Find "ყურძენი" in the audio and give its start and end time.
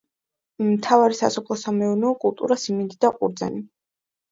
3.21-3.65